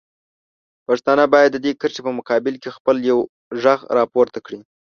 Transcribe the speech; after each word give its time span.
پښتانه 0.87 1.23
باید 1.33 1.49
د 1.53 1.57
دې 1.65 1.71
کرښې 1.79 2.01
په 2.07 2.11
مقابل 2.19 2.55
کې 2.61 2.75
خپل 2.77 2.95
یو 3.09 3.19
غږ 3.63 3.79
راپورته 3.97 4.39
کړي. 4.45 4.59